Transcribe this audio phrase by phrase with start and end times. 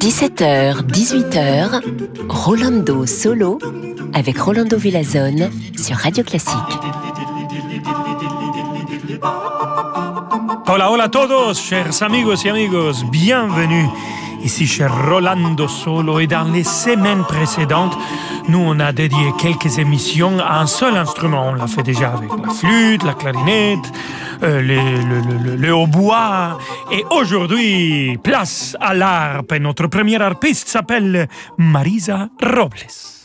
[0.00, 1.82] 17h, 18h,
[2.26, 3.58] Rolando Solo
[4.14, 6.56] avec Rolando Villazone sur Radio Classique.
[10.66, 13.86] Hola, hola todos, chers amigos y amigos, bienvenue
[14.42, 17.96] ici chez Rolando Solo et dans les semaines précédentes,
[18.48, 21.50] nous on a dédié quelques émissions à un seul instrument.
[21.50, 23.92] On l'a fait déjà avec la flûte, la clarinette,
[24.42, 26.58] euh, le, le, hautbois.
[26.90, 29.52] Et aujourd'hui, place à l'harpe.
[29.52, 31.28] Notre première harpiste s'appelle
[31.58, 33.19] Marisa Robles.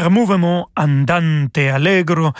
[0.00, 2.32] Mouvement andante allegro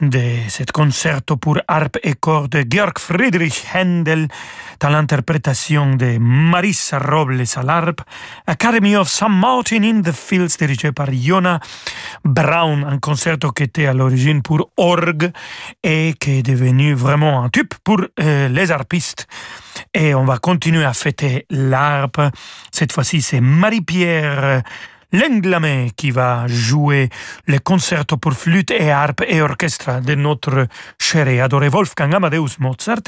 [0.00, 4.28] de ce concerto pour harpe et corps de Georg Friedrich Händel
[4.80, 8.00] dans l'interprétation de Marissa Robles à l'harpe,
[8.46, 9.28] Academy of St.
[9.28, 11.60] Martin in the Fields dirigé par Jona
[12.24, 15.30] Brown, un concerto qui était à l'origine pour orgue
[15.82, 19.26] et qui est devenu vraiment un tube pour euh, les harpistes.
[19.94, 22.20] Et on va continuer à fêter l'harpe.
[22.70, 24.62] Cette fois-ci, c'est Marie-Pierre
[25.12, 27.08] Lenglamé qui va jouer
[27.46, 30.66] le concerto pour flûte et harpe et orchestre de notre
[30.98, 33.02] cher et adoré Wolfgang Amadeus Mozart.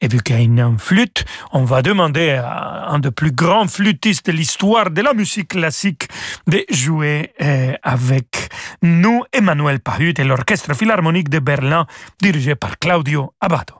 [0.00, 3.68] Et vu qu'il y a une flûte, on va demander à un des plus grands
[3.68, 6.08] flûtistes de l'histoire de la musique classique
[6.46, 8.50] de jouer euh, avec
[8.82, 11.86] nous Emmanuel Pahut et l'Orchestre Philharmonique de Berlin
[12.20, 13.74] dirigé par Claudio Abbado.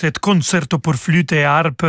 [0.00, 1.84] Cet concerto pour flûte et harpe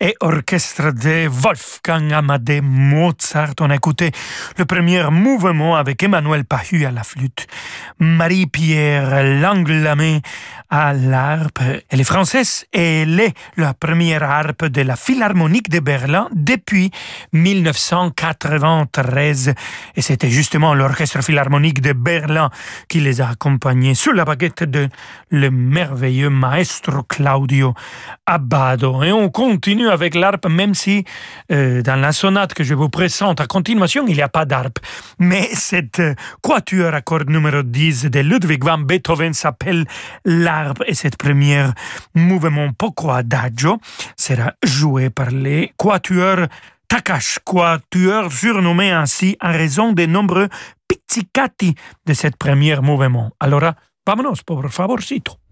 [0.00, 3.54] et orchestre de Wolfgang Amadeus Mozart.
[3.60, 4.10] On a écouté
[4.58, 7.46] le premier mouvement avec Emmanuel Pahu à la flûte,
[8.00, 10.22] Marie-Pierre Langlamé
[10.70, 11.60] à l'harpe.
[11.88, 16.90] Elle est française et elle est la première harpe de la Philharmonique de Berlin depuis
[17.32, 19.54] 1993.
[19.94, 22.50] Et c'était justement l'Orchestre Philharmonique de Berlin
[22.88, 24.88] qui les a accompagnés sous la baguette de
[25.30, 27.74] le merveilleux maestro Claudio
[28.26, 29.02] Abbado.
[29.02, 31.04] Et on continue avec l'harpe, même si
[31.52, 34.78] euh, dans la sonate que je vous présente à continuation, il n'y a pas d'harpe.
[35.18, 39.84] Mais cette euh, quatuor à cordes numéro 10 de Ludwig van Beethoven s'appelle
[40.86, 41.72] et cette première
[42.14, 43.78] mouvement poco adagio
[44.16, 46.46] sera joué par les quatuors
[46.88, 50.48] Takash, quatuor surnommé ainsi en raison des nombreux
[50.86, 51.74] pizzicati
[52.06, 53.32] de cette première mouvement.
[53.40, 53.72] Alors,
[54.06, 55.45] vámonos, por favorcito.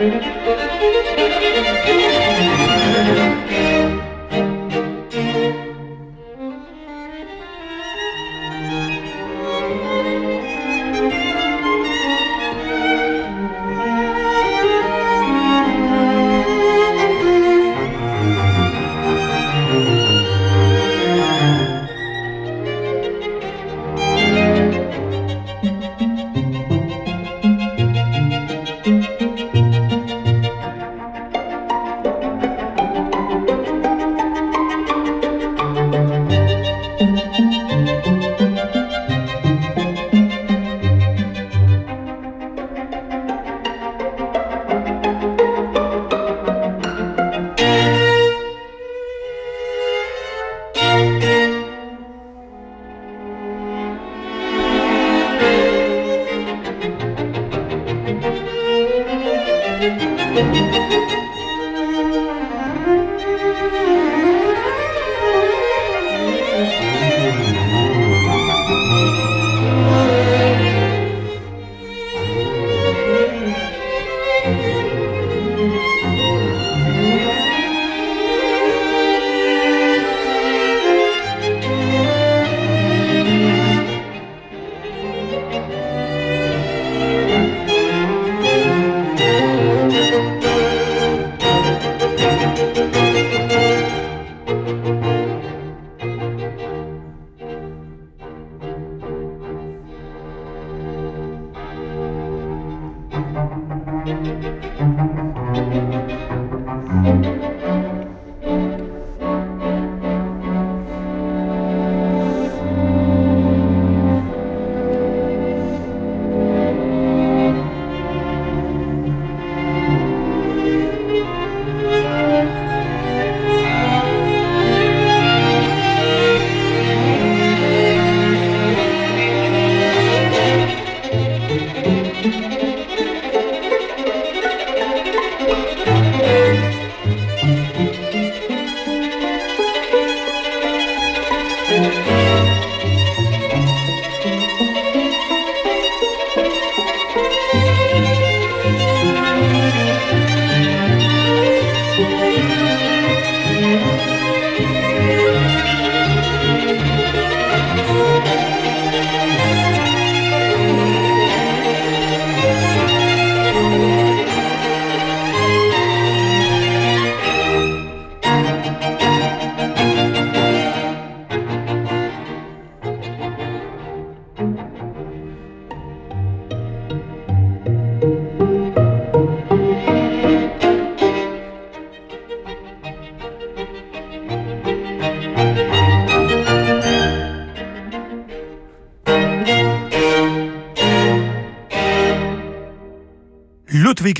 [0.00, 1.39] Thank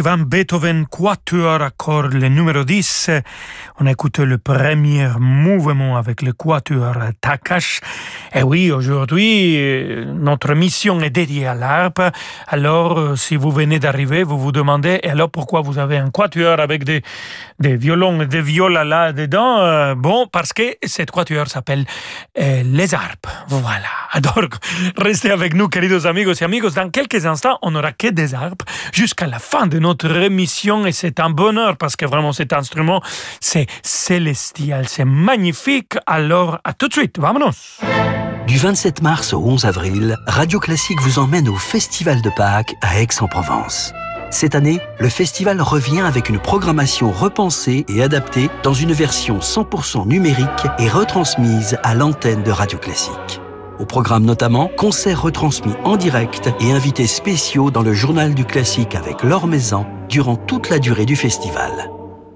[0.02, 3.10] Van Beethoven, quatuor à cordes, le numéro 10.
[3.78, 7.80] On a écouté le premier mouvement avec le quatuor Takash.
[8.34, 9.58] Et oui, aujourd'hui,
[10.06, 12.00] notre mission est dédiée à l'harpe.
[12.46, 16.60] Alors, si vous venez d'arriver, vous vous demandez, et alors pourquoi vous avez un quatuor
[16.60, 17.02] avec des,
[17.58, 21.84] des violons et des violas là-dedans Bon, parce que cette quatuor s'appelle
[22.38, 23.26] euh, les harpes.
[23.48, 23.88] Voilà.
[24.12, 24.48] Alors,
[24.96, 26.70] restez avec nous, queridos amigos et amigos.
[26.70, 28.62] Dans quelques instants, on n'aura que des harpes
[28.92, 33.02] jusqu'à la fin de notre émission et c'est un bonheur parce que vraiment cet instrument,
[33.40, 35.94] c'est célestial, c'est magnifique.
[36.06, 37.80] Alors, à tout de suite, vamonos
[38.50, 43.00] Du 27 mars au 11 avril, Radio Classique vous emmène au Festival de Pâques à
[43.00, 43.92] Aix-en-Provence.
[44.32, 50.08] Cette année, le festival revient avec une programmation repensée et adaptée dans une version 100%
[50.08, 53.40] numérique et retransmise à l'antenne de Radio Classique.
[53.78, 58.96] Au programme notamment, concerts retransmis en direct et invités spéciaux dans le journal du classique
[58.96, 61.88] avec Laure Maison durant toute la durée du festival.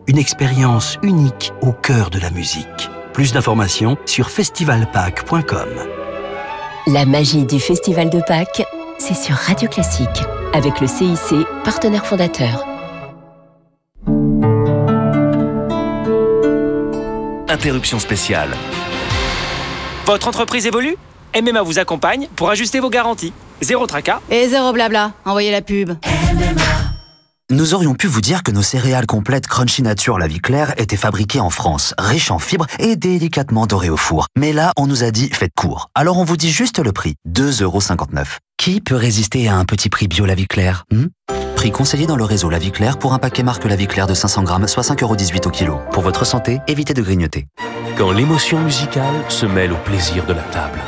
[0.06, 2.88] Une expérience unique au cœur de la musique.
[3.12, 6.03] Plus d'informations sur festivalpâques.com.
[6.86, 8.62] La magie du Festival de Pâques,
[8.98, 10.06] c'est sur Radio Classique,
[10.52, 12.66] avec le CIC, partenaire fondateur.
[17.48, 18.50] Interruption spéciale.
[20.04, 20.96] Votre entreprise évolue?
[21.34, 23.32] MMA vous accompagne pour ajuster vos garanties.
[23.62, 24.20] Zéro tracas.
[24.30, 25.12] Et zéro blabla.
[25.24, 25.92] Envoyez la pub.
[27.50, 30.96] Nous aurions pu vous dire que nos céréales complètes Crunchy Nature La Vie Claire étaient
[30.96, 34.28] fabriquées en France, riches en fibres et délicatement dorées au four.
[34.34, 35.90] Mais là, on nous a dit faites court.
[35.94, 38.38] Alors on vous dit juste le prix, 2,59€.
[38.56, 41.08] Qui peut résister à un petit prix bio La Vie Claire hmm?
[41.54, 44.06] Prix conseillé dans le réseau La Vie Claire pour un paquet marque La Vie Claire
[44.06, 45.80] de 500 grammes, soit 5,18€ au kilo.
[45.92, 47.46] Pour votre santé, évitez de grignoter.
[47.98, 50.78] Quand l'émotion musicale se mêle au plaisir de la table.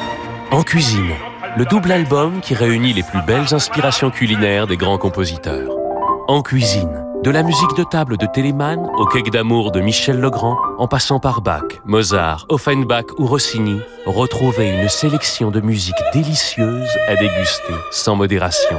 [0.50, 1.12] En cuisine,
[1.58, 5.85] le double album qui réunit les plus belles inspirations culinaires des grands compositeurs.
[6.28, 10.56] En cuisine, de la musique de table de Telemann au cake d'amour de Michel Legrand,
[10.76, 17.14] en passant par Bach, Mozart, Offenbach ou Rossini, retrouvez une sélection de musique délicieuse à
[17.14, 18.76] déguster sans modération.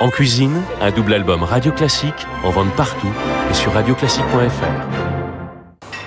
[0.00, 3.12] En cuisine, un double album radio classique en vente partout
[3.48, 5.46] et sur radioclassique.fr.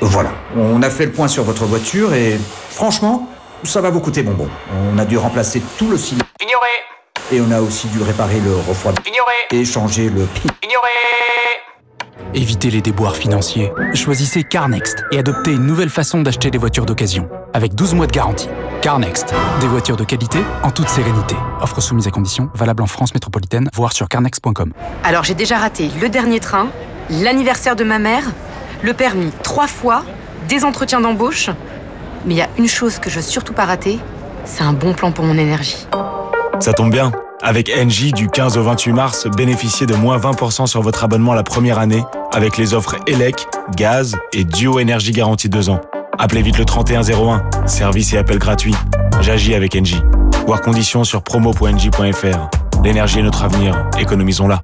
[0.01, 2.37] Voilà, on a fait le point sur votre voiture et
[2.69, 3.29] franchement,
[3.63, 4.49] ça va vous coûter bonbon.
[4.93, 6.25] On a dû remplacer tout le cylindre.
[6.41, 6.67] Ignoré
[7.29, 9.11] Et on a aussi dû réparer le refroidissement.
[9.11, 10.47] Ignoré Et changer le pi.
[10.63, 10.87] Ignoré
[12.33, 13.69] Évitez les déboires financiers.
[13.93, 18.13] Choisissez CarNext et adoptez une nouvelle façon d'acheter des voitures d'occasion, avec 12 mois de
[18.13, 18.47] garantie.
[18.81, 21.35] CarNext, des voitures de qualité en toute sérénité.
[21.59, 24.71] Offre soumise à conditions, valable en France métropolitaine, voire sur carnext.com.
[25.03, 26.69] Alors j'ai déjà raté le dernier train,
[27.09, 28.23] l'anniversaire de ma mère,
[28.83, 30.05] le permis trois fois,
[30.47, 31.49] des entretiens d'embauche.
[32.25, 33.99] Mais il y a une chose que je veux surtout pas rater,
[34.45, 35.87] c'est un bon plan pour mon énergie.
[36.59, 37.11] Ça tombe bien.
[37.41, 41.43] Avec Engie, du 15 au 28 mars, bénéficiez de moins 20% sur votre abonnement la
[41.43, 45.79] première année avec les offres ELEC, gaz et Duo Énergie garantie 2 ans.
[46.17, 48.73] Appelez vite le 3101, service et appel gratuit.
[49.21, 50.01] J'agis avec Engie.
[50.47, 52.49] Voir conditions sur promo.engie.fr.
[52.83, 54.63] L'énergie est notre avenir, économisons-la.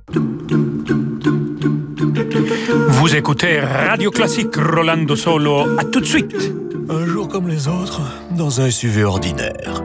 [2.89, 5.77] Vous écoutez Radio Classique Rolando Solo.
[5.77, 6.53] À tout de suite.
[6.89, 8.01] Un jour comme les autres,
[8.32, 9.84] dans un SUV ordinaire.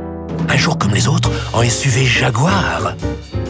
[0.48, 2.94] Un jour comme les autres, en SUV Jaguar.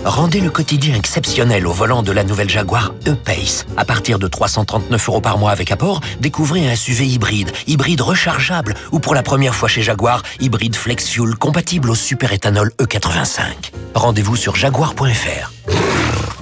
[0.05, 3.67] Rendez le quotidien exceptionnel au volant de la nouvelle Jaguar E-Pace.
[3.77, 8.75] À partir de 339 euros par mois avec apport, découvrez un SUV hybride, hybride rechargeable
[8.93, 13.73] ou pour la première fois chez Jaguar, hybride flex fuel compatible au super éthanol E85.
[13.95, 15.53] Rendez-vous sur jaguar.fr.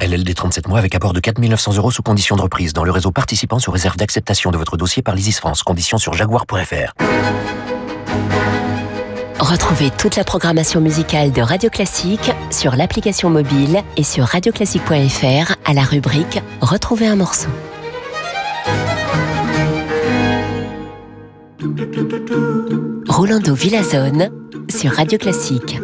[0.00, 2.90] LLD 37 mois avec apport de 4 900 euros sous condition de reprise dans le
[2.90, 5.62] réseau participant sous réserve d'acceptation de votre dossier par l'ISIS France.
[5.62, 6.92] Conditions sur jaguar.fr.
[9.38, 15.74] Retrouvez toute la programmation musicale de Radio Classique sur l'application mobile et sur radioclassique.fr à
[15.74, 17.48] la rubrique Retrouver un morceau.
[23.08, 24.30] Rolando Villazone
[24.70, 25.78] sur Radio Classique.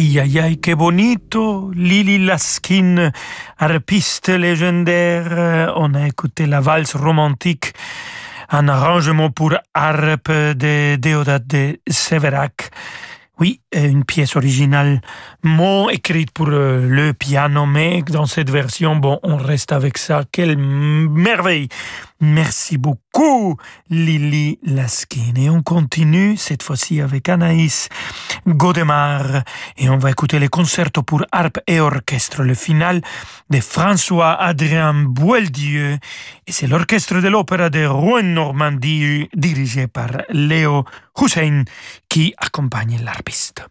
[0.00, 3.12] Aïe aïe aïe, bonito, Lily Laskin,
[3.58, 5.74] harpiste légendaire.
[5.76, 7.74] On a écouté la valse romantique,
[8.48, 12.70] un arrangement pour harpe de Déodat de Séverac.
[13.38, 15.02] Oui, une pièce originale,
[15.42, 20.24] mon écrite pour euh, le piano, mais dans cette version, bon, on reste avec ça.
[20.32, 21.68] Quelle merveille!
[22.20, 23.00] Merci beaucoup,
[23.90, 25.34] Lily Laskin.
[25.36, 27.88] Et on continue cette fois-ci avec Anaïs
[28.46, 29.42] Godemar.
[29.76, 33.02] Et on va écouter les concertos pour harpe et orchestre, le final
[33.50, 35.98] de François-Adrien Boieldieu.
[36.46, 40.84] Et c'est l'orchestre de l'opéra de Rouen-Normandie, dirigé par Léo
[41.20, 41.64] Hussein,
[42.08, 43.66] qui accompagne l'harpiste.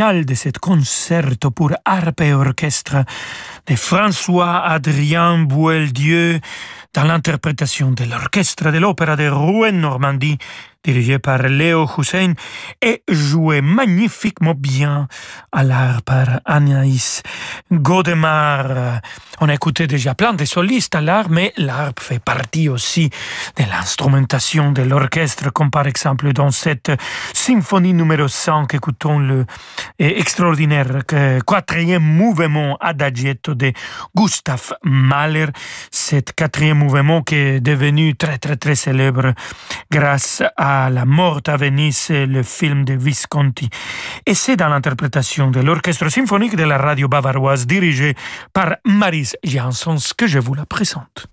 [0.00, 3.04] De ce concerto pour harpe et orchestre
[3.66, 6.40] de François-Adrien Boieldieu
[6.94, 10.38] dans l'interprétation de l'orchestre de l'Opéra de Rouen-Normandie
[10.82, 12.32] dirigé par Léo Hussein
[12.80, 15.08] et joué magnifiquement bien
[15.52, 17.22] à l'art par Anaïs
[17.70, 19.00] Godemar.
[19.40, 23.10] On a écouté déjà plein de solistes à l'art, mais l'art fait partie aussi
[23.56, 26.92] de l'instrumentation de l'orchestre, comme par exemple dans cette
[27.34, 29.44] symphonie numéro 5, écoutons le
[29.98, 31.04] extraordinaire
[31.46, 33.72] quatrième mouvement adagietto de
[34.14, 35.46] Gustav Mahler,
[35.90, 39.34] cet quatrième mouvement qui est devenu très très très célèbre
[39.90, 43.68] grâce à la mort à Venise, le film de Visconti.
[44.26, 48.14] Et c'est dans l'interprétation de l'orchestre symphonique de la radio bavaroise dirigé
[48.52, 51.26] par Maris Jansons que je vous la présente.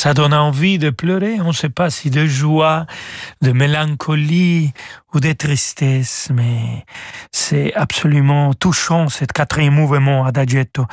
[0.00, 1.42] Ça donne envie de pleurer.
[1.42, 2.86] On ne sait pas si de joie,
[3.42, 4.72] de mélancolie
[5.12, 6.86] ou de tristesse, mais
[7.32, 10.86] c'est absolument touchant cet quatrième mouvement adagietto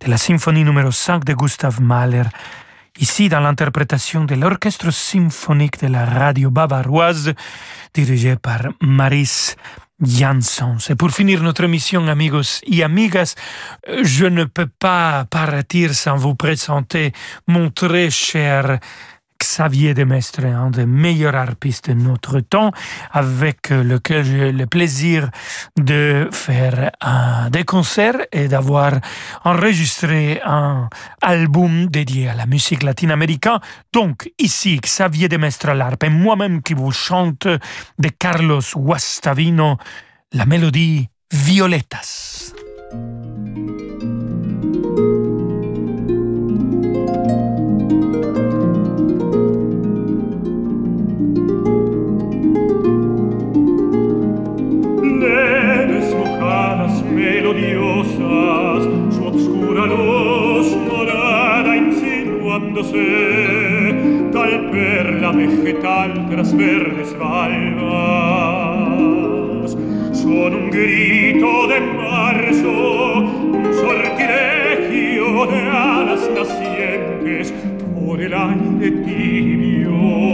[0.00, 2.22] de la symphonie numéro 5 de Gustav Mahler.
[2.98, 7.34] Ici, dans l'interprétation de l'orchestre symphonique de la radio bavaroise,
[7.92, 9.56] dirigé par Maris
[10.00, 10.76] Jansson.
[10.78, 13.34] C'est pour finir notre émission, amigos et amigas.
[14.02, 17.12] Je ne peux pas partir sans vous présenter
[17.46, 18.80] mon très cher
[19.40, 22.70] Xavier Demestre, un des meilleurs harpistes de notre temps,
[23.12, 25.28] avec lequel j'ai le plaisir
[25.76, 26.90] de faire
[27.50, 28.92] des concerts et d'avoir
[29.44, 30.88] enregistré un
[31.22, 33.58] album dédié à la musique latine-américaine.
[33.92, 39.76] Donc, ici, Xavier Demestre à l'harpe et moi-même qui vous chante de Carlos Guastavino
[40.32, 42.43] la mélodie Violetas.
[64.32, 67.76] Tal perla vegetal tras verdes valvas.
[70.12, 77.54] Son un grito de marzo, un sortilegio de alas nacientes
[77.94, 80.33] por el aire tibio.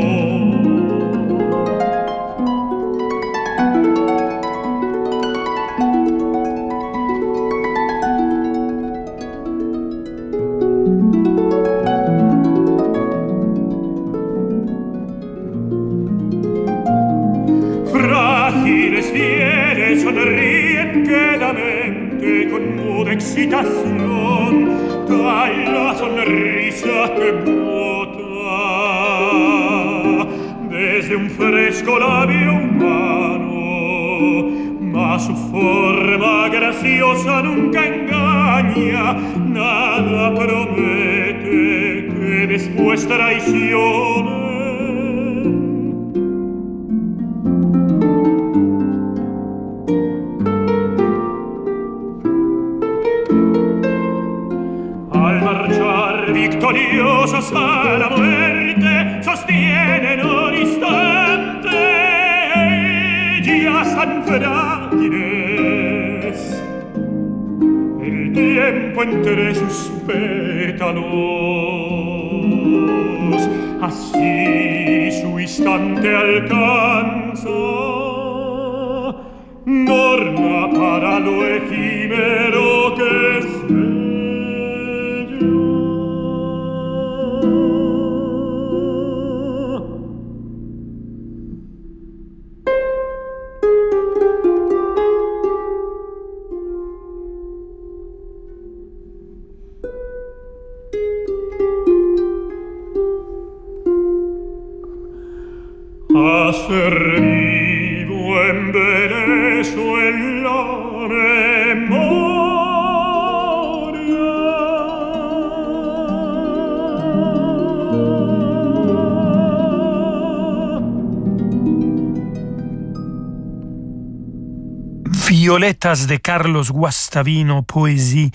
[125.90, 128.30] De Carlos Guastavino, poésie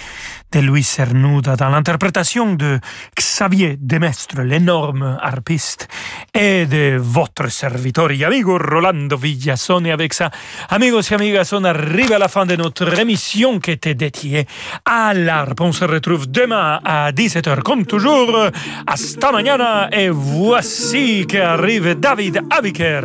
[0.51, 2.81] de Luis Cernuda, dans l'interprétation de
[3.17, 5.87] Xavier Demestre, l'énorme harpiste,
[6.35, 9.87] et de votre serviteur et amigo Rolando Villasone.
[9.87, 10.29] Avec ça,
[10.69, 14.45] amigos et amigas, on arrive à la fin de notre émission qui était dédiée
[14.85, 15.61] à l'harpe.
[15.61, 18.49] On se retrouve demain à 17h, comme toujours.
[18.85, 23.01] Hasta mañana, et voici qu'arrive David Abiker.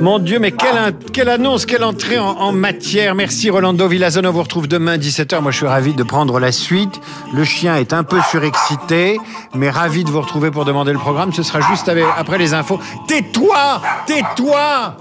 [0.00, 3.14] Mon Dieu, mais quelle, annonce, quelle entrée en, matière.
[3.14, 5.40] Merci Rolando Villazone, on vous retrouve demain 17h.
[5.40, 7.00] Moi, je suis ravi de prendre la suite.
[7.34, 9.18] Le chien est un peu surexcité,
[9.54, 11.32] mais ravi de vous retrouver pour demander le programme.
[11.32, 12.78] Ce sera juste après les infos.
[13.06, 14.96] Tais-toi Tais-toi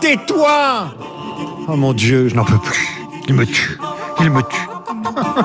[0.00, 0.94] Tais-toi
[1.68, 2.88] Oh mon Dieu, je n'en peux plus.
[3.28, 3.78] Il me tue.
[4.20, 4.58] Il me tue.